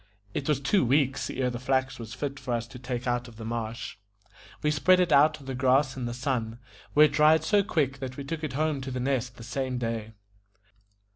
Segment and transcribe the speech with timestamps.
[0.33, 3.35] It was two weeks ere the flax was fit for us to take out of
[3.35, 3.97] the marsh.
[4.63, 6.57] We spread it out on the grass in the sun,
[6.95, 9.77] where it dried so quick that we took it home to The Nest the same
[9.77, 10.13] day.